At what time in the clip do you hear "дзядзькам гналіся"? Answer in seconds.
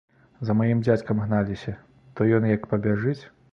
0.87-1.75